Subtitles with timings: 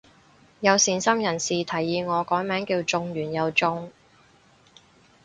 [0.61, 3.91] 有善心人士提議我改名叫中完又中